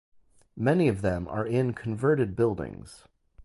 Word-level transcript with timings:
Many 0.57 0.87
of 0.87 1.03
them 1.03 1.27
are 1.27 1.45
in 1.45 1.73
converted 1.73 2.35
buildings. 2.35 3.05